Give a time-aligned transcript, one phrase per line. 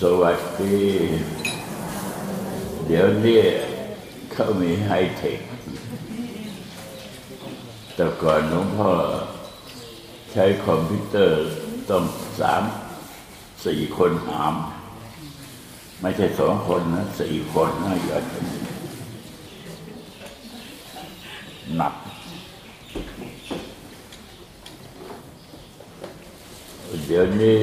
[0.00, 0.78] สวัสดี
[2.86, 3.42] เดี๋ยวนี้
[4.32, 5.40] เขามีไฮเทค
[7.94, 8.92] แต่ก่อนหลวงพ่อ
[10.32, 11.38] ใช้คอมพิวเตอร์
[11.90, 12.04] ต้อง
[12.40, 12.62] สาม
[13.64, 14.54] สี่คนหาม
[16.00, 18.18] ไม่ใช่สองคนนะสี่คนนะอย่า
[21.76, 21.94] หนัก
[27.06, 27.58] เดี๋ยวนี้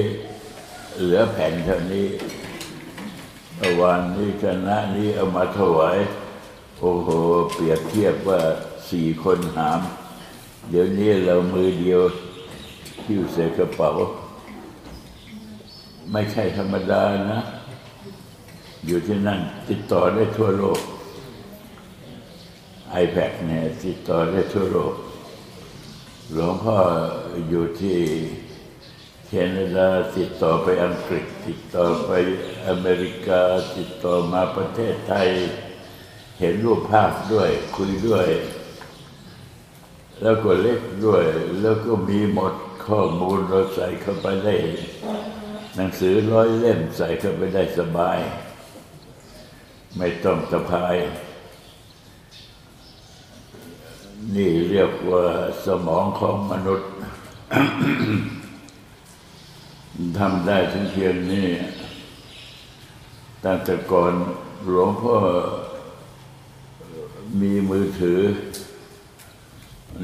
[0.99, 2.07] เหลือแผ่นเท่านี้
[3.79, 5.97] วานนี้คณะนี้เอามาถวาย
[6.79, 7.09] โอ้โห
[7.53, 8.39] เปรียบเทียบว่า
[8.89, 9.79] สี่คนหาม
[10.69, 12.01] เดี๋ยวนี้เรามือเดียว
[13.05, 13.89] หิ้วใส่กระเป๋า
[16.11, 17.39] ไม่ใช่ธรรมดานะ
[18.85, 20.79] อยู่ที่นั่นติดต่อได้ทั่วโลก
[23.03, 24.93] iPad เนี่ยติดต่อได้ทั่วโลก
[26.33, 26.77] หลวงพ่อ
[27.49, 27.97] อยู่ที่
[29.33, 32.11] แคนาดาติดต่อไปอังกฤษ ติดต่อไป
[32.67, 33.41] อเมริกา
[33.75, 35.29] ติดต่อมาประเทศไทย
[36.39, 38.27] เห็นรูปภาพด้วย คุยด้วย
[40.21, 41.23] แล้วก็เล็กด้วย
[41.61, 42.53] แล้วก็มีหมด
[42.85, 44.55] ข้อมูลเราใส่เข้าไปได้
[45.75, 48.19] หนังสือร้อยเล่มใส่เข้าไปได้สบาย
[49.97, 50.95] ไม่ต้องสะพาย
[54.35, 55.25] นี่เรียกว่า
[55.65, 56.91] สมองของมนุษย์
[60.19, 61.47] ทำได้ถึงเพียงนี้
[63.43, 64.13] ตั้งแต่ก่อน
[64.65, 65.15] หลวงพ่อ
[67.41, 68.21] มีมือถือ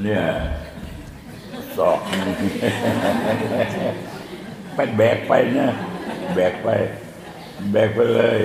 [0.02, 0.22] เนี่ย
[1.76, 1.98] สอก
[4.74, 5.68] ไปแบกไปนะ
[6.34, 6.68] แบกไป
[7.72, 8.40] แบกไปเลย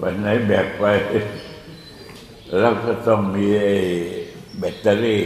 [0.00, 0.84] วันไหนแบกไป
[2.58, 3.76] แล้วก็ต้องมีไอ้
[4.58, 5.22] แบตเตอรี่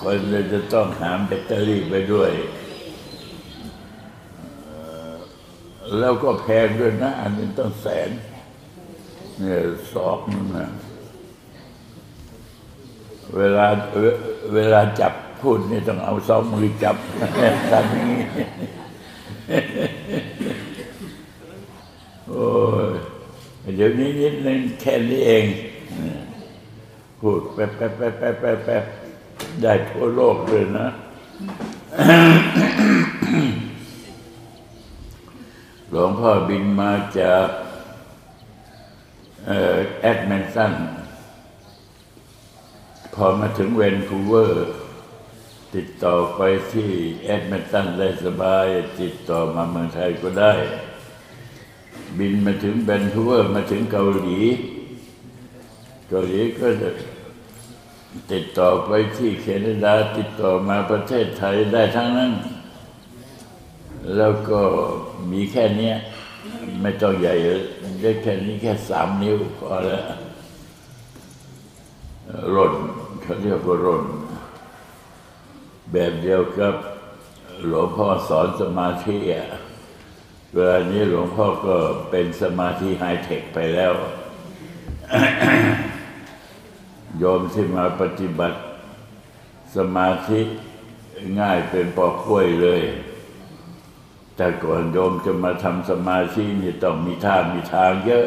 [0.00, 2.32] คนเราจะต้องหาแบตเตอรี่ไปด้วย
[4.62, 4.76] เอ่
[5.12, 5.14] อ
[6.00, 8.10] แล้วก็แพงด้วยนะ อันนี้ต้องแสน
[9.38, 9.60] เนี่ย
[9.92, 10.68] สอบนึงนะ
[13.36, 13.66] เวลา
[14.00, 14.04] เว
[14.54, 16.96] เวลาจับพูดนี่ต้องเอาสองมือจับ
[17.70, 18.22] ทำอย่างนี้
[22.28, 22.46] โอ้
[22.92, 22.94] ย
[23.76, 25.44] เดี๋ยวนี้นิดนึงแค่นี้เอง
[27.20, 28.84] พูดแป๊บแป๊บแป๊บแป๊บแป๊บแป๊บ
[29.62, 30.86] ได้ทั่วโลกเลยนะ
[35.96, 37.48] หลวงพ่อบินมาจาก
[40.00, 40.72] เอดมันตัน
[43.14, 44.68] พอมาถึงแวนคูเวอร์
[45.74, 46.40] ติดต่อไป
[46.72, 46.90] ที่
[47.24, 48.66] เอดมันตันได้สบาย
[49.00, 50.52] ติดต่อมาเมืองไทยก็ได้
[52.18, 54.38] บินมาถึงแวนคูเวอร์มาถึงเกาหลี
[56.08, 56.66] เกาหลีก็
[58.32, 62.32] ติดต่อไปที่แคนาดาติดต่อมาประเทศไทยได้ทั้งนั้น
[64.16, 64.60] แล้วก็
[65.32, 65.92] มีแค่นี้
[66.82, 67.34] ไม่ต้องใหญ่
[68.00, 70.04] ได้แค่นี้แค่สามนิ้วพอแล้ว
[72.54, 72.74] ร่น
[73.20, 74.04] เขาเรียกว่าร่น
[75.92, 76.74] แบบเดียวกับ
[77.66, 79.46] หลวงพ่อสอนสมาธิอะ
[80.52, 81.76] เวลานี้หลวงพ่อก็
[82.10, 83.92] เป็นสมาธิไฮเทคไปแล้ว
[87.18, 88.58] โยมที่มาปฏิบัติ
[89.76, 90.40] สมาธิ
[91.40, 92.82] ง่ายเป็นปอกล้วยเลย
[94.36, 98.26] แต่ก่อนโยมจะมาทำสมาธินี่ต้องมีท่ามีทางเยอะ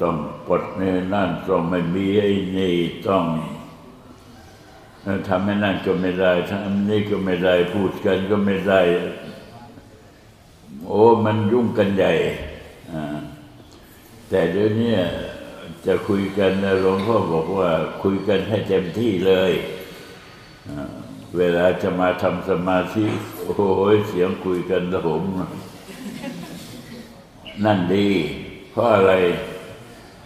[0.00, 0.16] ต้อง
[0.46, 2.74] ปลดนี่นั่นต้องไม่มีไอ้นี่
[3.08, 3.24] ต้อง
[5.28, 8.80] ทำให้นั่นก็ไม่ได้ทำนนี้ก็ไม่ได้พูดกันก็ไม่ได้
[10.86, 12.12] โอ้มันยุ่งกันใหญ่
[14.28, 14.94] แต่เดี๋ยวนี้
[15.86, 17.70] จะคุยกันหลวงพ่อบอกว่า
[18.02, 19.52] คุยกันให้เต็มที่เลย
[20.68, 21.03] อ่า
[21.36, 23.06] เวลาจะมาทำสมาธิ
[23.44, 25.22] โอ้ยเสียงคุยกันระหม
[27.64, 28.08] นั่นดี
[28.70, 29.12] เพราะอะไร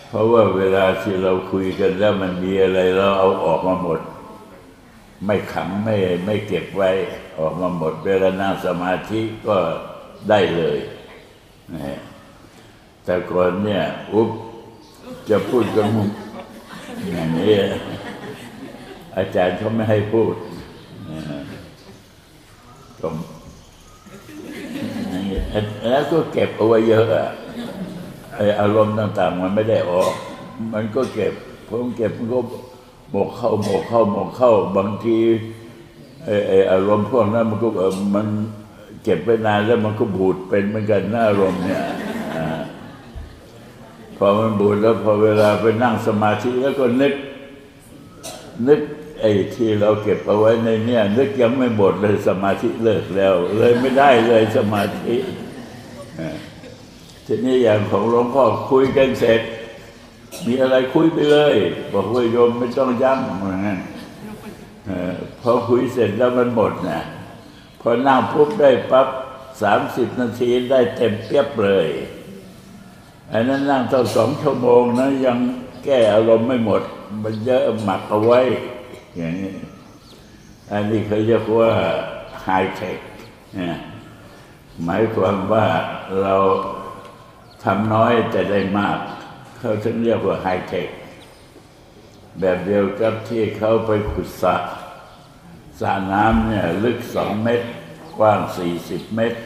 [0.09, 4.01] เพราะว่าเวลาที่เราคุยกันแล้วมันมีอะไรเราเอาออกมาหมด
[5.25, 6.91] ไม่ขังไม่ไม่เก็บไว้
[7.39, 9.57] ออกมาหมด เวลานั่งสมาธิก็
[10.28, 10.78] ได้เลย
[11.75, 11.99] นะ
[13.04, 13.83] แต่ก่อนเนี่ย
[14.13, 14.31] อุ๊บ
[15.28, 15.87] จะพูดกัน
[17.11, 17.54] อย่างนี้
[19.16, 20.34] อาจารย์เขาไม่ให้พูด
[23.01, 23.09] ก็
[25.89, 27.31] แล้วก็เก็บเอาไว้เยอะอะ
[28.34, 30.13] ไออารมณ์ต่างๆ มันไม่ได้ออก
[30.72, 31.33] มันก็เก็บ
[31.69, 32.39] ผมเก็บมันก็
[33.10, 35.19] หมกเข้าหมกเข้าหมกเข้า บางที
[36.25, 38.27] ไอไออารมณ์พวกนั้นมันก็เออมัน
[39.03, 41.83] เก็บไปนานแล้วมันก็บูดเป็นเหมือนกันหน้าอารมณ์เนี่ย
[44.16, 47.15] พอมันบูดแล้วพอเวลาไปนั่งสมาธิแล้วก็นึก
[48.69, 48.81] นึก
[49.20, 55.16] ไอ้ที่เราเก็บเอาไว้ในเนี่ยนึกยังไม่หมดเลยสมาธิเลิกแล้ว เลยไม่ได้เลยสมาธิ
[57.26, 59.41] ทีนี้อย่างของหลวงพ่อคุยกันเสร็จ
[60.47, 61.54] มีอะไรคุยไปเลย
[61.92, 63.78] บอกว่าโยมไม่ต้องย้ำเหมือนนั้น
[64.86, 67.00] เออพอคุยเสร็จแล้วมันหมดนะ
[67.80, 69.09] พอนั่งปุ๊บได้ปั๊บ
[69.62, 71.88] สามสิบนาทีได้เต็มเปียบเลย
[73.32, 75.38] อันนั้นนั่งตั้งสองชั่วโมงนะยัง
[75.84, 76.82] แก้อารมณ์ไม่หมด
[77.22, 78.41] มันเยอะหมักเอาไว้
[79.16, 79.53] อย่างนี้
[80.71, 81.71] อันนี้เขาเรียกว่า
[82.43, 82.99] ไฮเทค
[84.84, 85.66] หมายความว่า
[86.22, 86.37] เรา
[87.63, 88.99] ทำน้อยแต่ได้มาก
[89.59, 90.89] เขาถึงเรียกว่าไฮเทค
[92.41, 94.57] แบบเดียวกับที่เขาไปขุดสระ
[95.81, 97.66] สระน้ำเนี่ยลึกสองเมตร
[98.19, 99.39] กว้างสี่สิบเมตร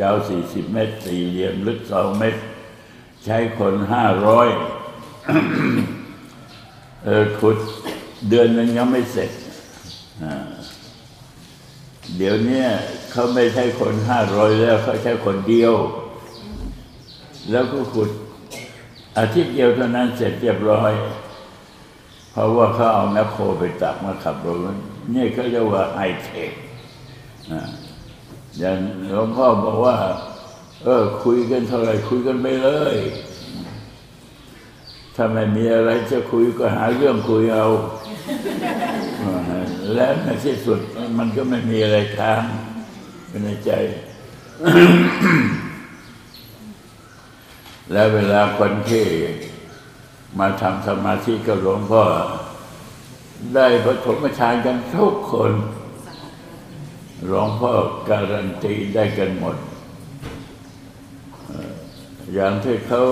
[0.00, 2.40] ยาวสี่สิบเมตร สี่เหลี่ยมลึกสองเมตร
[3.24, 4.48] ใช้คนห้าร้อย
[7.38, 7.58] ขุด
[8.28, 9.30] เดือนหนึงยังไม่เสร็จ
[12.16, 12.64] เดี๋ยวนี้
[13.10, 15.74] เขาไม่ใช่คนห้าร้อยแล้วเขาใช้คนเดียว
[17.50, 18.10] แล้วก็ขุด
[19.18, 20.92] อาทิตย์เดียวเท่านั้นเสร็จเรียบร้อย
[22.32, 24.58] เพราะว่าเขาเอาแมคโครไปตักมาขับรถ
[25.14, 26.52] นี่เขาเรียกว่าไฮเทค
[28.58, 29.96] อย่างหลวงพ่อบอกว่า
[30.84, 32.96] เออ คุยกันเท่าไรคุยกันไปเลย
[35.14, 37.66] ถ้าไม่มีอะไรจะคุยก็หาเรื่องคุยเอา
[39.94, 40.80] แล้วในที่สุด
[41.18, 42.42] มันก็ไม่มีอะไรค้าง
[43.28, 43.70] อยู่ในใจ
[47.92, 49.06] แล้วเวลาคนที่
[50.38, 52.02] มาทำสมาธิกับหลวงพ่อ
[53.54, 55.52] ได้ปฐมฌานกันทุกคน
[57.26, 57.72] หลวงพ่อ
[58.08, 59.56] การันตีได้กันหมด
[62.34, 63.02] อย่างที่เขา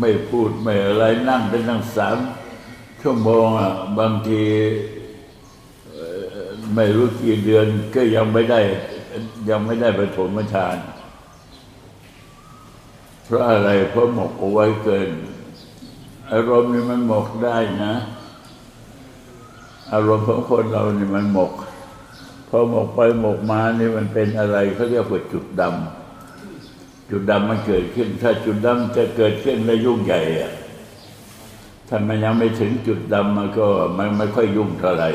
[0.00, 2.18] ไม่พูดไม่อะไรนั่งเป็นตั้งสาม
[3.02, 4.42] ชั่วโมงอะบางที
[6.74, 8.60] ไม่รู้กี่เดือนก็ยังไม่ได้
[9.50, 10.76] ยังไม่ได้ปฐมฌาน
[13.24, 15.10] เพราะอะไรเพราะหมกเอาไว้เกิน
[16.32, 17.94] อารมณ์นี่มันหมกได้นะ
[19.92, 21.52] อารมณ์ของคนเรานี่มันหมก
[22.48, 30.52] พอหมกไปหมกมานี่มันเป็นอะไรเขาเรียกว่าจุดดำจุดดำมันเกิดขึ้น ถ้าจุดดำจะเกิดขึ้นแล้วยุ่งใหญ่อะ
[31.92, 33.66] ถ้ามันยังไม่ถึงจุดดำมันก็
[33.98, 35.10] มันไม่ค่อยยุ่งเท่าไหร่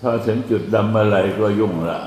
[0.00, 2.00] พอถึงจุดดำเมื่อไรก็ยุ่งละ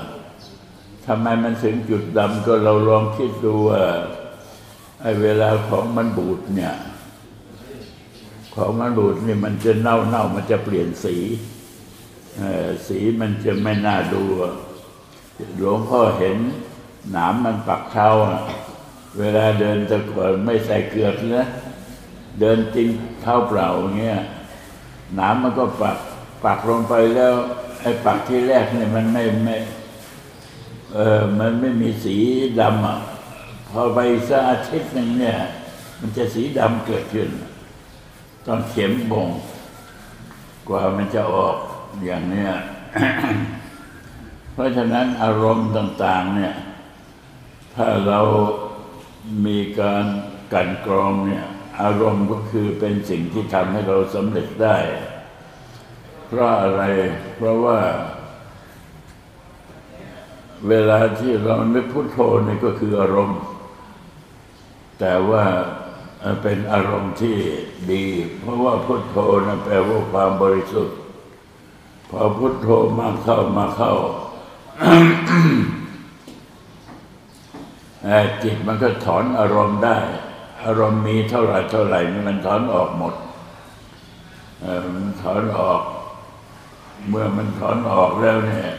[1.06, 3.82] ทำไมมันถึงจุดดำก็เราลองคิดดูว่า
[5.02, 6.74] ไอ้เวลาของมันบูดเนี่ย
[8.54, 11.16] ของมันบูดนี่มันจะเน่าเน่ามันจะเปลี่ยนสี
[12.86, 14.22] สีมันจะไม่น่าดู
[15.56, 16.36] หลวงพ่อเห็น
[17.10, 18.08] หนามมันปักเท้า
[19.18, 21.46] เวลาเดินตะกอนไม่ใส่เกลือกนะ
[22.40, 22.88] เดินจริง
[23.22, 24.20] เท้าเปล่าอย่างเงี้ย
[25.14, 25.98] หนามมันก็ปัก
[26.44, 27.34] ปักลงไปแล้ว
[27.80, 29.56] ไอ้ปักที่แรกเนี่ยมันไม่ไม่
[30.92, 32.16] เออมันไม่มีสี
[32.60, 32.98] ดำอะ
[33.70, 33.98] พอไป
[34.28, 35.38] สักอาทิตย์หนึ่งเนี่ย
[36.00, 37.28] มันจะสีดำเกิดขึ้น
[38.46, 39.28] ต้องเข็มบ่ง
[40.68, 41.56] กว่ามันจะออก
[42.04, 42.50] อย่างเนี้ย
[44.52, 46.54] เพราะฉะนั้นอารมณ์ต่าง ๆ เนี่ย
[47.74, 48.20] ถ้าเรา
[49.46, 50.04] มีการ
[50.52, 51.44] กันกรองเนี่ย
[51.80, 54.76] อารมณ์ก็คือเป็นสิ่งที่ทำให้เราสำเร็จได้
[56.26, 56.82] เพราะอะไร
[57.36, 57.78] เพราะว่า
[60.68, 63.40] เวลาที่เรานึกพุทโธนี่ก็คืออารมณ์
[65.00, 65.44] แต่ว่า
[66.42, 67.36] เป็นอารมณ์ที่
[67.92, 68.04] ดี
[68.40, 70.96] เพราะว่าพุทโธนะแปลว่าความบริสุทธิ์
[72.08, 73.94] พอพุทโธมาเข้ามาเข้า
[78.42, 79.98] จิตมันก็ถอนอารมณ์ได้
[80.64, 83.14] อารมณ์มีเท่าไหร่เท่าไหร่นี่มันถอนออกหมด
[84.94, 85.82] มันถอนออก
[87.08, 88.70] เมื่อมันถอนออกแล้วเนี่ย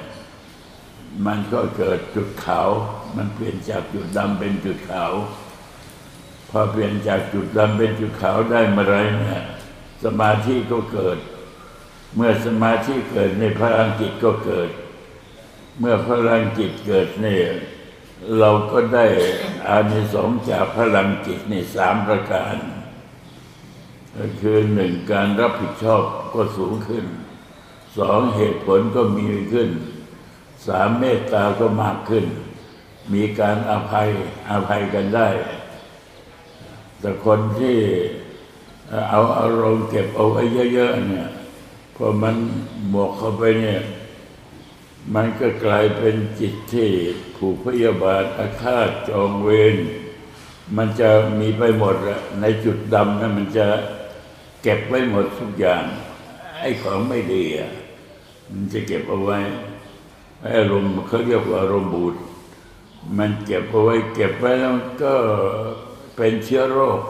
[1.25, 2.69] มันก็เกิดจุดขาว
[3.15, 5.11] มันเปลี่ยนจากจุดดำเป็นจุดขาว
[6.49, 9.43] พอเปลี่ยนจากจุดดำเป็นจุดขาวได้เมื่อไรเนี่ย
[10.03, 11.17] สมาธิก็เกิด
[12.15, 14.69] เมื่อสมาธิเกิดในพลังจิตก็เกิด
[15.79, 17.45] เมื่อพลังจิตเกิดเนี่ย
[18.39, 19.05] เราก็ได้
[19.67, 22.55] อานิสงส์จากพลังจิตในสามประการ
[24.15, 26.03] ก็คือหนึ่งการรับผิดชอบ
[26.33, 27.05] ก็สูงขึ้น
[27.97, 29.69] สองเหตุผลก็มีขึ้น
[30.67, 32.25] สามเมตตาก็มากขึ้น
[33.13, 34.09] มีการอภัย
[34.49, 35.27] อภัยกันได้
[36.99, 37.77] แต่คนที่
[39.09, 40.43] เอาอารมณ์เก็บเอาไว้
[40.73, 41.29] เยอะๆเนี่ย
[41.95, 42.35] พอมัน
[42.89, 43.81] หมกเข้าไปเนี่ย
[45.11, 46.89] มันก็กลายเป็นจิตที่
[47.35, 49.75] ผูกพยาบาทอาฆาตจองเวร
[50.77, 53.67] มันจะมีไปหมดอะในจุดดำนะมันจะ
[54.61, 55.83] เก็บไว้หมดทุกอย่าง
[56.59, 57.71] ไอ้ของไม่ดีอะ
[58.51, 59.39] มันจะเก็บเอาไว้
[60.39, 62.15] ไอ้อารมณ์เขาเรียกว่าอารมณ์บูด
[63.17, 65.13] มันเก็บเอาไว้เก็บไว้แล้วก็
[66.15, 67.01] เป็นเชื้อโรค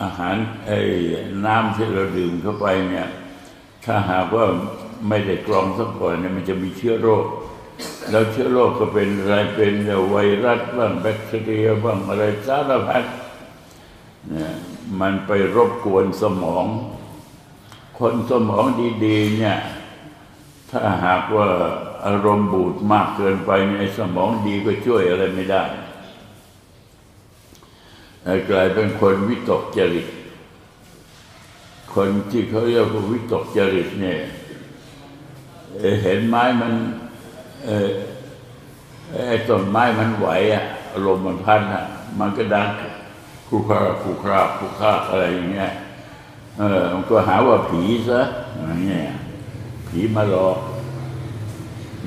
[0.00, 0.78] อาหารไอ้
[1.44, 3.08] น้ำที่เราดื่มเข้าไปเนี่ย
[3.84, 4.44] ถ้าหากว่า
[5.08, 7.26] ไม่ได้กรองสักก่อนเนี่ยมันจะมีเชื้อโรค
[8.10, 9.72] แล้วเชื้อโรคก็เป็นอะไรเป็น
[10.10, 13.04] ไวรัสบ้างแบคทีเรียบ้างอะไรสารพัด
[14.30, 14.52] เนี่ย
[15.00, 16.66] มันไปรบกวนสมอง
[17.98, 18.64] คนสมอง
[19.04, 19.58] ดีๆเนี่ย
[20.70, 21.48] ถ้าหากว่า
[22.06, 25.62] อารมณ์บูดมากเกินไปในสมองดีก็ช่วยอะไรไม่ได้
[28.50, 30.06] กลายเป็นคนวิตกจริต
[31.94, 34.18] คนที่เขาเรียกว่าวิตกจริตเนี่ย
[36.02, 36.72] เห็นไม้มัน
[39.12, 41.84] ไอ้ต้นไม้มันไหวอะอารมณ์มันพันอะ
[42.18, 42.68] มันก็ดัง
[43.48, 45.70] คูคราคูคราคูคราอะไรอย่างเงี้ย
[46.58, 48.20] เออมันก็หาว่าผีซะ
[48.54, 49.02] อย่างเงี้ย
[49.88, 50.58] ผีมาหลอก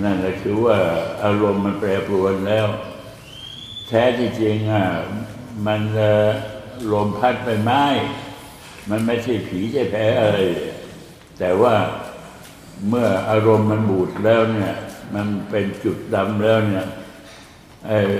[0.03, 0.77] นั่นแหละคือว่า
[1.23, 2.67] อารมณ์มันแปรปรวนแล้ว
[3.87, 4.85] แท้ที่จริงอะ
[5.65, 5.81] มัน
[6.91, 7.83] ลมพัดไปไม้
[8.89, 10.39] มันไม่ใช่ผีใช่แพ้อะไร
[11.39, 11.75] แต่ว่า
[12.89, 14.73] เมื่ออารมณ์มันบูดแล้วเนี่ย
[15.15, 16.87] มันเป็นจุดดำแล้วเนี่ย
[17.87, 18.15] เออ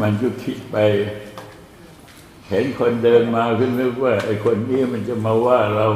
[0.00, 0.76] มันก็คิดไป
[2.48, 5.86] เห็นคนเดินมาขึ้นนึกว่าไอ้คนนี้มันจะมาว่าเรา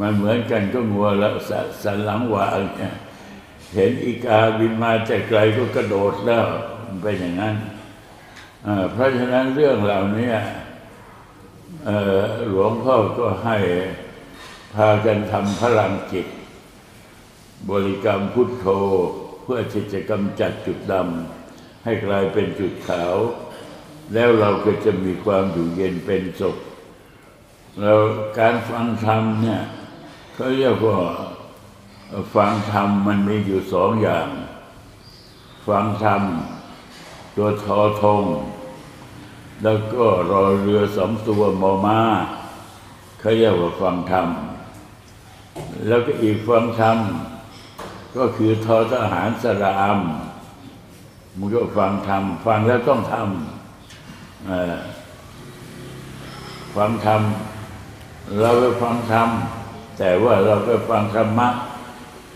[0.00, 1.52] มันเหมือนกันก็งัวแล้วส
[1.82, 2.94] สันหลังหวานเนี่ย
[3.74, 6.44] เห็นอีกาบินมาแต่ไกลก็กระโดดแล้ว
[7.02, 7.54] เป็นอย่างนั้น
[8.64, 10.30] เอ่อเพราะฉะนั้นเรื่องเหล่านี้
[12.48, 13.58] หลวงพ่อก็ให้
[14.74, 16.26] พากันทำพลังจิต
[17.70, 18.66] บริกรรมพุทโธ
[19.42, 23.14] เพื่อที่จะกำจัดจุดดำให้กลายเป็นจุดขาว
[24.14, 26.56] แล้วเราก็จะมีความอยู่เย็นเป็นสุข
[27.80, 28.00] แล้ว
[28.38, 29.62] การฟังธรรมเนี่ย
[30.34, 30.98] เขาเรียกว่า
[32.34, 34.28] ฟังธรรมมันมีอยู่สองอย่าง
[35.68, 36.22] ฟังธรรม
[37.36, 38.22] ตัวทอทง
[39.62, 42.00] แล้วก็รอเรือสองตัวมอมา
[43.18, 44.26] เขาเรียกว่าฟังธรรม
[45.86, 46.96] แล้วก็อีกฟังธรรม
[48.16, 50.00] ก็คือทอทหารสระอาม
[51.36, 53.24] มันก็ฟังธรรม ฟังแล้วต้องทำ
[56.76, 57.20] ฟังธรรม
[58.40, 59.28] เราไปฟังธรรม
[59.98, 61.48] แต่ว่าเราไปฟังธรรมะ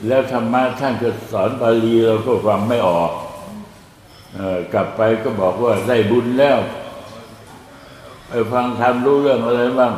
[0.07, 3.13] แล้วธรรมะท่านก็สอนบาลีเราก็ฟังไม่ออก
[4.37, 4.39] อ
[4.73, 6.59] กลับไปก็บอกว่าได้บุญแล้ว
[8.31, 9.95] ไปฟังธรรมรู้เรื่องอะไรบ้าง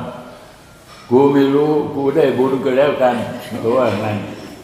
[1.10, 3.16] กูไม่รู้กูได้บุญก็แล้วกัน
[3.58, 4.18] เพราะว่างั้น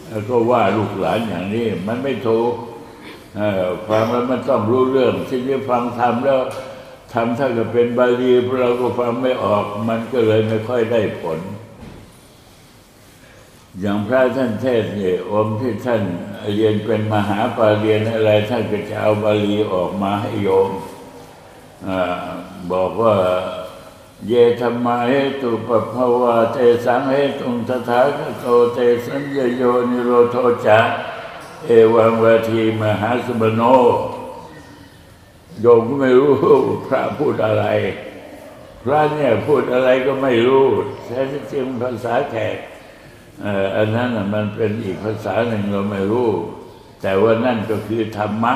[0.07, 2.53] แล้วก็ว่าลูกหลานอย่างนี้ มันไม่ถูก
[3.89, 6.41] ฟังแล้วมันต้องรู้เรื่องที่จะฟังธรรมแล้ว
[7.13, 11.39] ทำถ้าก็เป็นบาลีเราก็ฟังไม่ออก มันก็เลยไม่ค่อยได้ผล
[13.79, 16.01] อย่างพระท่านเทศน์เนี่ยองค์ที่ท่าน
[16.55, 20.71] เรียนเป็นมหาปาเรียนอะไรท่านก็จะเอาบาลีออกมาให้โยม
[21.87, 21.89] อ
[22.71, 23.13] บอกว่า
[24.27, 30.35] เยธรรมาเหตุปภาวะเตสังเหตุงตถาคโตเตสัญญโยนิโรโท
[30.65, 30.79] จะ
[31.65, 33.61] เอวังวาทีมหาสมโน
[35.61, 36.33] โยมก็ไม่รู้
[36.85, 37.65] พระพูดอะไร
[38.83, 40.65] พระเนี่ยพูดอะไรก็ไม่รู้
[41.05, 41.19] แท้
[41.51, 42.57] จริงภาษาแขก
[43.43, 46.29] อ่ออันนั้นมันเป็นอีกภาษาหนึ่งเราไม่รู้
[47.01, 48.53] แต่ว่านั่นก็คือธรรมะ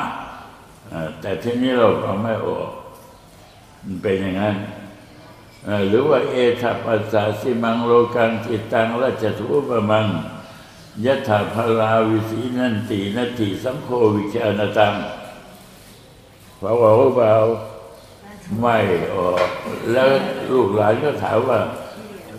[0.92, 2.68] อ่อแต่ที่นี้เราฟังไม่ออก
[3.84, 4.56] มันเป็นอย่างนั้น
[5.88, 10.06] หรือว่าเอทปัสสาสิมังโลกันจิตตังราชทุปมัง
[11.04, 14.94] ยะถาพลาวิสีนันตินัตติสังโฆวิชานตัง
[16.60, 17.34] พอบอกว่าเปล่า
[18.60, 18.76] ไม่
[19.14, 19.48] ออก
[19.92, 20.08] แล้ว
[20.52, 21.60] ลูกหลานก็ถามว่า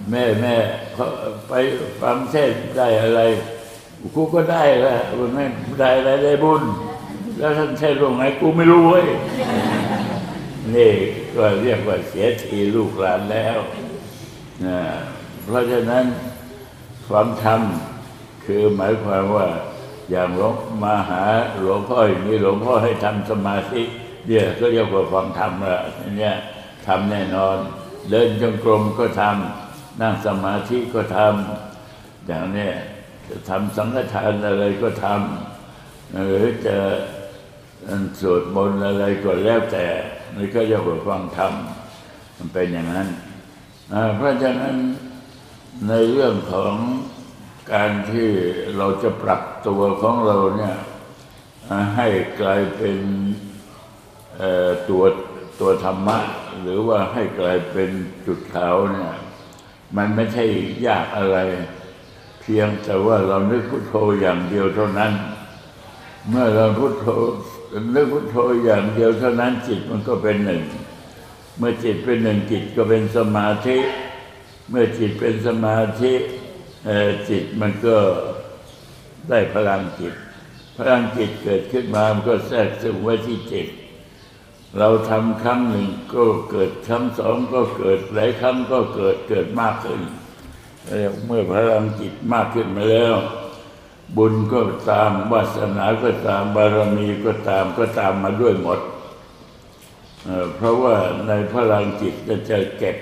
[0.09, 0.55] แม่แม่
[0.93, 1.05] เขา
[1.47, 1.53] ไป
[2.01, 3.21] ฟังเทศน์ได้อะไร
[4.15, 5.45] กูก็ได้ล้วมันไม่
[5.81, 6.63] ได้อะไรได้บุญ
[7.37, 9.05] แล้วท่านเทศน์ตรงไหนกูไม่รู้เว้ย
[10.73, 10.93] นี่
[11.35, 13.57] ก็เรียกว่าเสียทีลูกหลานแล้ว
[14.65, 14.79] นะ
[15.43, 16.05] เพราะฉะนั้น
[17.09, 17.61] ฟังธรรม
[18.45, 19.47] คือหมายความว่า
[20.11, 20.53] อย่างหลวง
[20.83, 21.23] มาหา
[21.59, 23.81] หลวงพ่ออย่างนี้หลวงพ่อให้ทำสมาธิ
[24.27, 25.81] เนี่ยก็เรียกว่าฟังธรรมละ
[26.19, 26.35] เนี่ย
[26.87, 27.57] ทำแน่นอน
[28.09, 32.73] เดินจงกรมก็ทำนั่งสมาธิก็ทำอย่างเนี้ย
[33.27, 36.77] จะทำสังฆทานอะไรก็ทำหรือจะ
[38.19, 39.85] สวดมนต์อะไรก็แล้วแต่
[40.37, 41.53] นี่ก็เรียกว่าฟังธรรม
[42.37, 43.07] มันเป็นอย่างนั้น
[44.15, 44.75] เพราะฉะนั้น
[45.87, 46.73] ในเรื่องของ
[47.73, 48.29] การที่
[48.77, 50.75] เราจะปรับตัวของเราเนี่ย
[51.95, 52.07] ให้
[52.41, 52.97] กลายเป็น
[54.89, 55.03] ตัว
[55.59, 56.19] ตัวธรรมะ
[56.61, 57.89] หรือว่าให้กลายเป็น
[58.25, 59.13] จุดขาวเนี่ย
[59.97, 60.45] มันไม่ใช่
[60.87, 61.37] ยากอะไร
[62.41, 65.13] เพียงแต่ว่าเรานึกพุทโธอย่างเดียวเท่านั้น
[66.29, 67.07] เมื่อเราพุทโธ
[67.95, 70.61] นึกพุทโธอย่างเดียวเท่านั้นจิตมันก็เป็นหนึ่ง
[71.57, 73.77] เมื่อจิตเป็นหนึ่งจิตก็เป็นสมาธิ
[74.69, 76.13] เมื่อจิตเป็นสมาธิ
[77.29, 77.97] จิตมันก็
[79.29, 80.13] ได้พลังจิต
[80.77, 83.67] พลังจิตเกิดขึ้นมามันก็แทรกซึมไว้ที่จิต
[84.77, 90.01] เราทำครั้งหนึ่งก็เกิดครั้งสองก็เกิดหลายครั้งก็เกิดเกิดมากขึ้น
[91.25, 93.15] เมื่อพลังจิตมากขึ้นมาแล้ว
[94.15, 98.79] บุญก็ตามวาสนาก็ตามบารมีก็ตามก็ตามมาด้วยหมด
[100.55, 100.95] เพราะว่า
[101.27, 102.97] ในพลังจิตก็จะเก็บ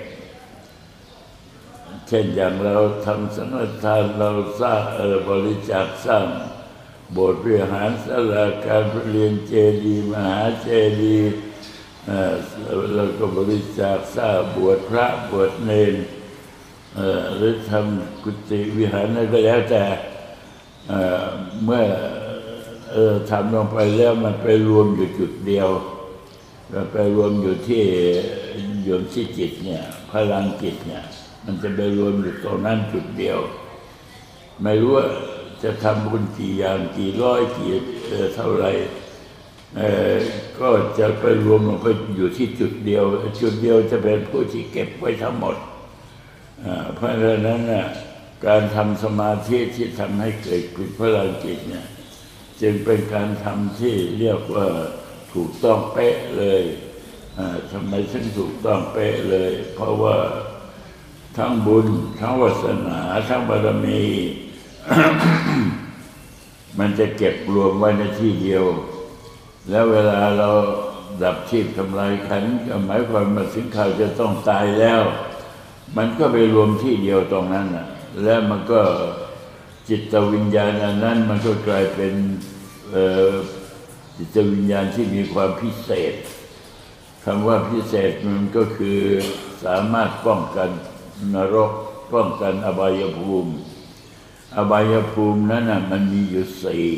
[2.08, 4.30] เช่นอย่างเราทำสังฆทานเรา
[4.60, 6.26] สร้างเออบริจาคสร้าง
[7.12, 9.52] โบสถ์วิหารศาลาการเรียนเจ
[9.84, 10.68] ดีมหาเจ
[11.02, 11.16] ดี
[12.06, 12.34] เอ่อ
[12.94, 15.94] แล้วก็บริจาคสร้างบวชพระบวชเนร
[17.36, 19.84] หรือทำกุฏิวิหารอะไรก็แล้วแต่
[21.64, 21.84] เมื่อ
[22.90, 25.68] เออทำลงไปแล้วมันไปรวมอยู่จุดเดียว
[26.72, 27.84] มันไปรวมอยู่ที่
[28.84, 31.04] อยู่ที่จิตเนี่ยพลังจิตเนี่ย
[31.44, 33.38] มันจะไปรวมอยู่ตรงนั้นจุดเดียว
[34.62, 35.06] ไม่รู้ว่า
[35.62, 37.70] จะทำบุญกี่อย่างกี่ร้อยกี่
[38.34, 38.70] เท่าไหร่
[40.58, 41.86] ก็จะไปรวมลงไป
[42.16, 43.04] อยู่ที่จุดเดียว
[43.40, 45.56] จุดเดียวจะเป็นผู้ที่เก็บไว้ทั้งหมด
[46.94, 47.86] เพราะฉะนั้นน่ะ
[48.46, 51.86] การทำสมาธิที่ทำให้เกิดกุพลังจิตเนี่ย
[52.60, 54.66] จึงเป็นการทำที่เรียกว่า
[55.32, 56.62] ถูกต้องเป๊ะเลย
[57.72, 60.16] ทำไมถึงถูกต้องเป๊ะเลย เพราะว่า
[61.36, 61.86] ทั้งบุญ
[62.20, 64.02] ทั้งวาสนา ทั้งบารมี
[66.78, 68.64] มันจะเก็บรวมไว้ในที่เดียว
[69.70, 70.50] แล้วเวลาเรา
[71.22, 75.02] ดับชีพทำลายขันก็หมายความมาถึงข่าวจะต้องตายแล้ว
[75.96, 77.86] มันก็ไปรวมที่เดียวตรงนั้นน่ะ
[78.22, 78.82] แล้วมันก็
[79.88, 82.14] จิตวิญญาณอันนั้นมันก็กลายเป็น
[84.16, 86.14] จิตวิญญาณที่มีความพิเศษ
[87.24, 89.00] คำว่าพิเศษมันก็คือ
[89.64, 90.70] สามารถป้องกัน
[91.34, 91.72] นรก
[92.12, 93.52] ป้องกันอบายภูมิ
[94.56, 96.90] อบายภูมินั้นนะมันมีอยู่สี่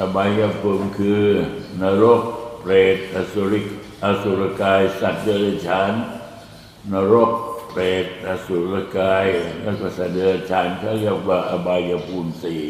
[0.00, 1.22] อบายภูมิคือ
[1.82, 2.22] นรก
[2.60, 3.66] เปรตอสุริก
[4.04, 5.92] อสุรกาย สัตว์เดรัจฉาน
[6.92, 7.30] นรก
[7.76, 9.26] เปรตอสุรกาย
[9.62, 12.64] แล้วก็เสดรัจฉานเขาเรียกว่าอบายภูมิสี่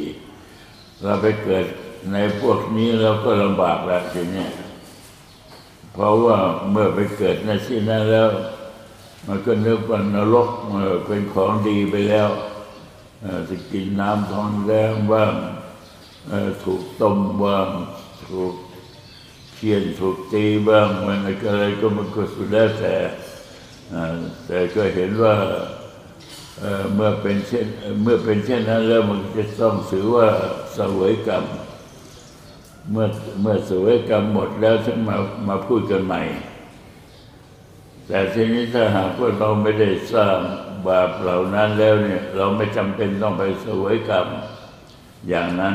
[1.02, 1.66] เราไปเกิด
[2.12, 4.50] ในพวกนี้เราก็ลำบากแล้วทีเนี้ย
[5.92, 6.38] เพราะว่า
[6.70, 8.30] เมื่อไปเกิดในที่นั้นแล้ว
[9.26, 10.48] มันก็นึกว่านรก
[11.06, 12.28] เป็นของดีไปแล้ว
[13.22, 15.32] เอ่อจะกินน้ำทองแดงบ้าง
[16.28, 17.68] เอ่อถูกต้มบ้าง
[18.28, 18.54] ถูก
[19.54, 22.96] เคี่ยนถูกตีบ้างมันอะไรก็มันก็สุดแล้วแต่
[24.46, 25.34] แต่ก็เห็นว่า
[26.94, 27.66] เมื่อเป็นเช่น
[28.02, 30.28] เมื่อเป็นเช่นนั้นแล้วมันจะต้องถือว่า
[30.74, 31.44] เสวยกรรม
[32.90, 33.06] เมื่อ
[33.40, 35.16] เมื่อสวยกรรมหมดแล้วถึงมา
[35.48, 36.22] มาพูดกันใหม่
[38.08, 40.38] แต่ทีนี้ถ้าหากว่าเราไม่ได้สร้าง
[40.86, 44.26] บาปเหล่านั้นแล้วเนี่ย เราไม่จำเป็นต้องไปสวยกรรม
[45.28, 45.74] อย่างนั้น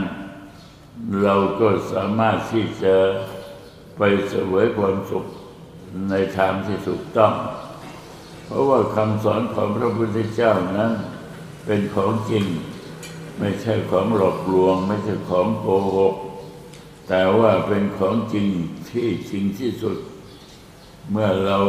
[1.24, 2.96] เราก็สามารถที่จะ
[3.98, 5.26] ไปเสวยความสุข
[6.10, 7.34] ในทางที่ถูกต้อง
[8.54, 10.92] ราะว่าคำสอนของพระพุทธเจ้านั้น
[11.66, 12.46] เป็นของจริง
[13.40, 16.16] ไม่ใช่ของหลอกลวง ไม่ใช่ของโกหก
[17.08, 18.48] แต่ว่าเป็นของจริง
[18.90, 19.98] ที่จริงที่สุด
[21.12, 21.60] เมื่อเรา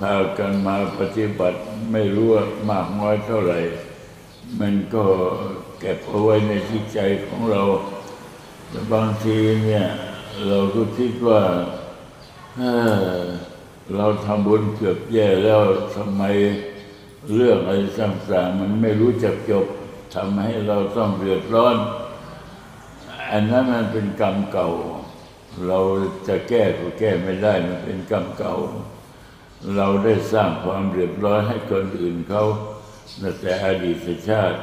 [0.00, 1.58] พากันมาปฏิบัติ
[1.92, 3.58] ไม่รู้ว่ามากน้อยเท่าไหร่
[4.60, 5.04] มันก็
[5.78, 7.62] เก็บเอาไว้ในที่ใจของเรา
[8.68, 9.86] แต่บางทีเนี่ย
[10.46, 11.42] เราก็คิดว่า
[12.56, 12.72] เอ้
[13.18, 13.22] อ
[13.96, 15.60] เราทำบุญเกือบแย่แล้ว
[15.96, 16.22] ทำไม
[17.34, 19.66] เรื่องอะไรต่างๆมันไม่รู้จักจบ
[20.14, 21.76] ทำให้เราต้องเดือดร้อน
[23.32, 24.68] อันนั้นมันเป็นกรรมเก่า
[25.66, 25.78] เรา
[26.28, 28.54] จะแก้ก็แก้ไม่ได้มันเป็นกรรมเก่า
[29.76, 32.44] เราได้สร้างความเดือดร้อนให้คนอื่นเขา
[33.22, 34.58] ตั้งแต่อดีตชาติ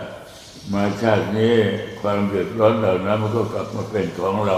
[0.73, 1.55] มาชาตินี้
[2.01, 4.57] ความเดือดร้อนเหล่านั้นมันก็กลับมาเป็นของเรา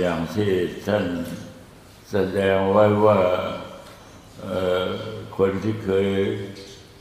[0.00, 0.50] อย่างที่
[0.86, 1.04] ท่าน
[2.14, 3.18] แสดงไว้ว่า
[5.36, 6.08] คนที่เคย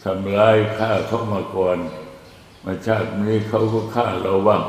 [0.04, 1.78] ทำร้ายฆ่าเขามาก่อน
[2.66, 4.64] มาชาตินี้เขาก็ฆ่าเราบ้าง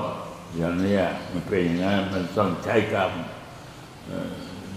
[0.57, 0.99] อย่างนี้
[1.31, 3.13] มันเป็นอย่างนั้นมันต้องใช้กรรม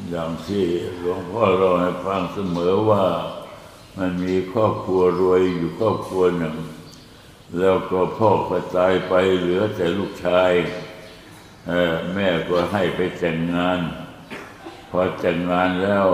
[0.09, 0.63] อย่างที่
[0.99, 3.05] หลวงพ่อเราให้ฟังเสมอว่า
[3.97, 6.55] มันมีครอบครัวรวยอยู่ครอบครัวหนึ่ง
[7.59, 10.51] แล้วก็พ่อก็ตายไปเหลือแต่ลูกชาย
[12.13, 13.79] แม่ก็ให้ไปแต่งงาน
[14.95, 16.07] พอแต่งงานแล้ว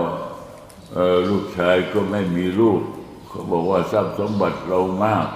[1.28, 2.80] ลูกชายก็ไม่มีลูก
[3.28, 5.26] เขาบอกว่าทรัพย์สมบัติเรามาก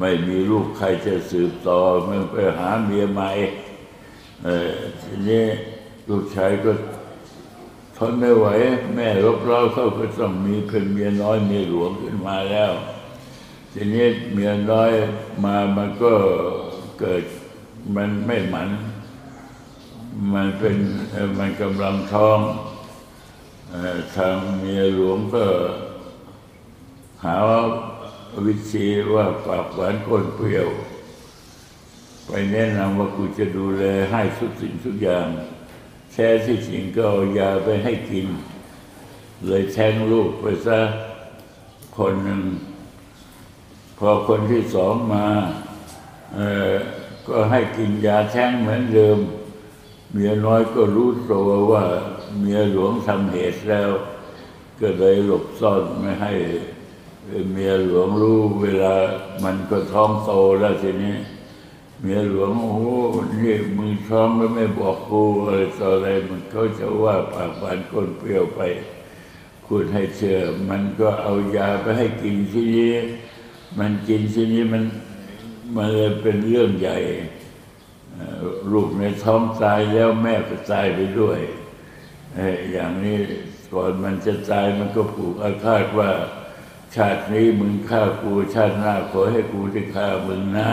[0.00, 3.30] ไม่มีลูกใครจะสืบต่อมันไปหาเมียใหม่
[5.02, 5.44] ทีนี้
[6.08, 6.72] ลูกชายก็
[7.96, 8.46] ทนไม่ไหว
[8.94, 12.72] แม่รบเร้าเขาก็ต้องมีเป็นเมียน้อยเมียหลวงขึ้นมาแล้ว
[13.72, 14.90] ทีนี้เมียน้อย
[15.44, 16.12] มามันก็
[17.00, 17.22] เกิด
[17.96, 18.68] มันไม่หมัน
[20.32, 20.76] มันเป็น
[21.38, 22.40] มันกำลังท้อง
[24.16, 25.44] ทางเมียหลวงก็
[27.24, 27.36] หา
[28.46, 30.68] วิธีว่าปากหวานก้นเปรี้ยว
[32.26, 35.26] ไปแนะนำว่ากูจะดูแลให้ทุกสิ่งทุกอย่าง
[36.12, 38.26] แท้ที่จริงก็เอายาไปให้กิน
[39.46, 40.80] เลยแทงลูกไปซะ
[41.96, 42.42] คนหนึ่ง
[43.98, 45.26] พอคนที่สองมา
[47.28, 49.18] ก็ให้กินยาแท้งเหมือนเดิม
[50.18, 51.84] เมียน้อยก็รู้ตัวว่า
[52.38, 53.90] เมียหลวงทำเหตุแล้ว
[54.80, 56.32] ก็เลยหลบซ่อนไม่ให้
[57.52, 58.94] เมียหลวงรู้เวลา
[59.44, 61.16] มันก็ท้องโตแล้วทีนี้
[62.02, 62.80] เมียหลวงโอ้โห
[63.34, 68.60] นี่มึงท้องแล้วไม่บอกกูอะไรต่ออะไรมันเขาจะว่าปากหวานก้นเปรี้ยวไป
[69.66, 72.94] คุณให้เชื่อมันก็เอายาไปให้กินทีนี้
[73.78, 74.82] มันกินทีนี้มัน
[75.74, 76.96] มันเลยเป็นเรื่องใหญ่
[78.72, 81.40] ลูกในท้องตายแล้วแม่ก็ตายไปด้วย
[82.72, 83.18] อย่างนี้
[83.74, 86.10] ก่อนมันจะตายมันก็ผูกอาฆาตว่า
[86.94, 90.70] ชาตินี้มึงฆ่ากูชาติหน้าขอให้กูได้ฆ่ามึงนะ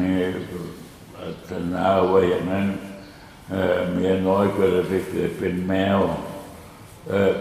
[0.00, 0.12] ให้
[1.12, 2.66] ปรารถนาไว้อย่างนั้น
[3.92, 5.98] เมียน้อยก็เลยไปเกิดเป็นแมว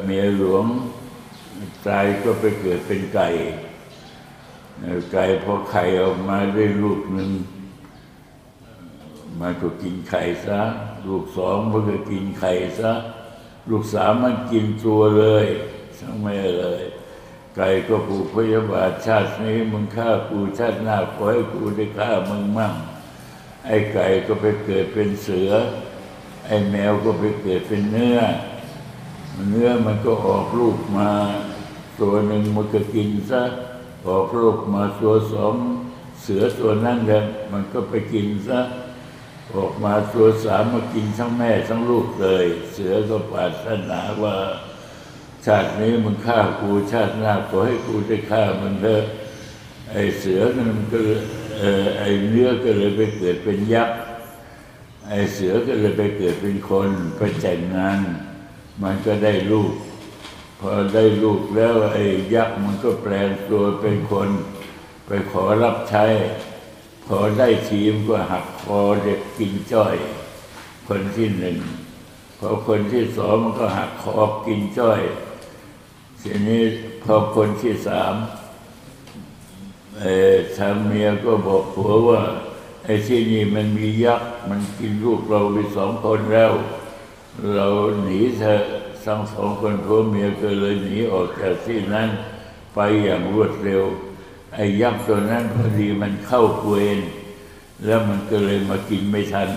[0.03, 0.65] เมียหลวง
[1.87, 3.27] ตายก็ไปเกิดเป็นไก่
[5.11, 7.29] ไก่พอไข่ออกมาได้ลูกหนึ่ง
[9.39, 10.61] มันก็กินไข่ซะ
[11.07, 12.91] ลูกสองมันก็กินไข่ซะ
[13.69, 15.45] ลูกสามมันกินตัวเลย
[15.99, 16.83] ทั้งไม่เลย
[17.55, 22.73] ไก่ก็ผูกพยาบาทชาตินี้มึงฆ่ากูชาติหน้าขอให้กูได้ฆ่ามึงมั่ง
[23.65, 25.51] ไอ้ไก่ก็ไปเกิดเป็นเสือ
[26.45, 28.19] ไอ้แมวก็ไปเกิดเป็นเนื้อ
[29.49, 31.09] เนื้อมันก็ออกลูกมา
[31.99, 33.43] ตัวหนึ่งมันก็กินซะ
[34.07, 35.55] ออกลูกมาตัวสอง
[36.21, 38.59] เสือตัวนั้นแหละมันก็ไปกินซะ
[39.55, 44.35] ออกมาตัวสามมากินทั้งแม่ทั้งลูกเลย เสือก็ปารถนาว่า
[45.45, 49.03] ชาตินี้มึงฆ่ากูชาติหน้าขอให้กูได้ฆ่ามึงเถอะ
[49.91, 50.99] ไอ้เสือนั่นมันก็
[51.99, 53.97] ไอ้เนื้อก็เลยไปเกิดเป็นยักษ์
[55.09, 57.99] ไอ้เสือก็เลยไปเกิดเป็นคนไปแต่งงาน
[58.83, 59.73] มันก็ได้ลูก
[60.59, 64.29] พอได้ลูกแล้วไอ้ยักษ์มันก็แปลงตัวเป็นคน
[65.07, 66.05] ไปขอรับใช้
[67.07, 69.95] พอได้ทีมก็หักคอเด็ก กินจ้อย
[70.87, 71.57] คนที่หนึ่ง
[72.39, 75.01] พอคนที่สองมันก็หักคอกินจ้อย
[76.21, 76.63] ทีนี้
[77.03, 78.13] พอคนที่สาม
[79.99, 82.21] เอ่อทางเมียก็บอกผัวว่า
[82.85, 86.53] ไอ้ที่นี่มันมียักษ์มันกินลูกเราไปสองคนแล้ว
[87.53, 87.67] เรา
[88.03, 88.61] หนีเถอะ
[89.05, 92.09] ทั้งสองคนผัวเมียก็เลยหนีออกจากที่นั้น
[92.73, 93.83] ไปอย่างรวดเร็ว
[94.55, 96.99] ไอ้ยักษ์ตัวนั้นพอดีมันเข้าเวร
[97.85, 99.49] แล้วมันก็เลยมากินไม่ทัน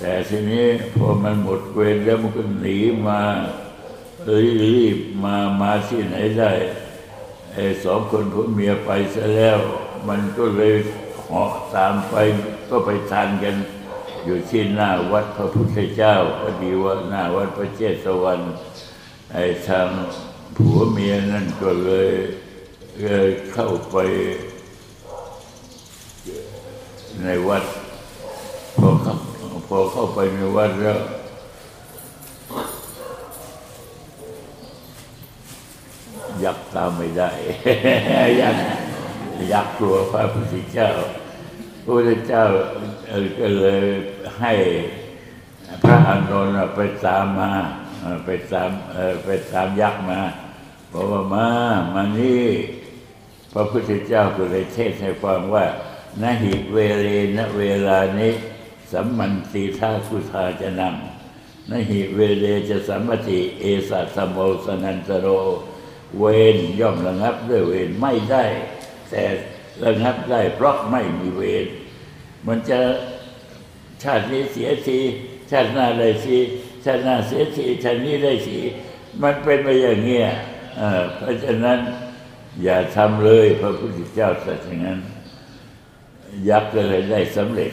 [0.00, 3.22] แต่ทีนี้พอมันหมดเวรแล้วมันก็หนีมา
[4.24, 6.52] เลยรีบมามาที่ไหนได้
[7.54, 9.58] ไอ้สองคนผัวเมียไปซะแล้ว
[10.08, 10.74] มันก็เลย
[11.26, 12.14] เหาะตามไป
[12.70, 13.54] ก็ไปทานกัน
[14.24, 18.40] อยู่ที่หน้าวัดพระพุทธเจ้าพอดีว่าหน้าวัดพระเจตวัน
[19.32, 19.88] ไอ้ทาง
[20.56, 22.10] ผัวเมียนั่นก็เลย
[23.02, 23.96] เลยเข้าไป
[27.24, 27.64] ในวัด
[28.76, 29.14] พอเข้า
[29.68, 30.98] พอเข้าไปในวัดแล้ว
[36.44, 37.30] ยักตามไม่ได้
[38.40, 38.56] ยัก
[39.52, 40.90] ยักกลัวพระพุทธเจ้า
[41.82, 42.44] พระพุทธเจ้า
[43.38, 43.80] ก็เลย
[44.40, 44.52] ให้
[45.82, 47.52] พระอานนท์ไปตามมา
[48.24, 48.70] ไปตาม
[49.24, 50.20] ไปตามยักษ์มา
[50.92, 51.48] บอกว่ามา
[51.94, 52.44] มานี่
[53.52, 55.64] พระพุทธเจ้าก็เลยเทศให้ฟังว่า
[56.22, 58.32] นหิเวเรนะเวลานี้
[58.92, 65.26] สัมมันติท่าคุธาจะนำนหิเวเรจะสัมมติเอสัสโมสนันตโร
[66.18, 68.44] เวรย่อมระงับด้วยเวรไม่ได้
[69.10, 69.24] แต่
[69.84, 71.66] ระงับได้เพราะไม่มีเวร
[72.46, 72.78] มันจะ
[74.02, 75.00] ชาตินี้เสียที
[75.50, 76.38] ชาติหน้าได้ที
[76.84, 78.58] ชาติหน้าเสียทีชาตินี้ได้ที
[79.22, 80.26] มันเป็นไปอย่างเงี้ย
[81.16, 81.78] เพราะฉะนั้น
[82.62, 84.98] อย่าทำเลยพระพุทธเจ้าตรัสอย่างนั้น
[86.48, 87.72] ยักษ์ก็เลยได้สำเร็จ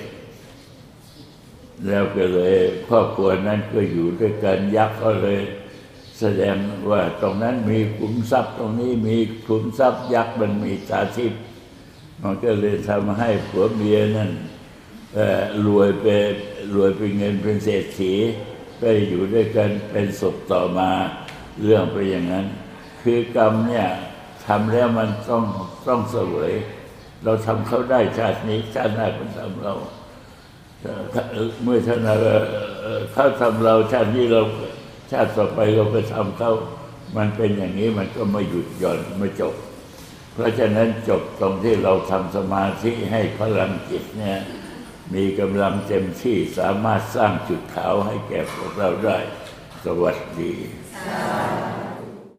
[1.86, 2.56] แล้วก็เลย
[2.88, 5.39] ครอบครัวนั้นก็อยู่ด้วยกันยักษ์ก็เลย
[6.20, 6.56] แสดง
[6.89, 9.17] ว่าตรงนั้นมีขุมทรัพย์ตรงนี้มี
[9.48, 11.41] ขุมทรัพย์ยักษ์มันมีตาทิพย์
[12.22, 14.32] มันก็เลยทำให้ผัวเมียนั่น
[15.65, 16.06] รวยไป
[16.76, 18.13] รวยเป็นเงินเป็นเศรษฐี
[18.80, 20.89] ไปอยู่ด้วยกันเป็นศพต่อมา
[21.62, 22.46] เรื่องไปอย่างนั้น
[23.02, 23.88] คือกรรมเนี่ย
[24.46, 25.43] ทำแล้วมันต้อง
[25.88, 26.54] ต้องเสวย
[27.24, 29.74] เราทำเขาได้ชาตินี้ชาติหน้าเป็นทำเรา
[31.64, 32.16] เมื่อชาติหน้า
[33.14, 34.42] เขาทำเราชาตินี้เรา
[35.12, 36.52] ชาติต่อไปเราไปทำเขา
[37.18, 39.56] มันเป็นอย่างนี้มันก็ไม่หยุดหย่อนไม่จบ
[40.34, 44.40] เพราะฉะนั้นจบตรงที่เราทำสมาธิให้พลังจิตเนี่ย
[45.14, 49.18] มีกำลังเต็มที่สามารถสร้างจุดขาวให้แก่พวกเราได้
[49.86, 50.54] สวัสดี